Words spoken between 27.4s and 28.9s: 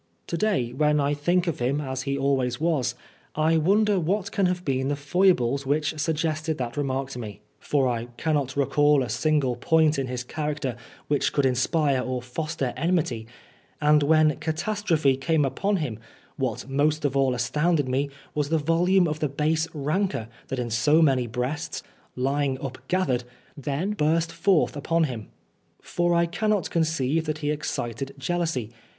he excited jealousy.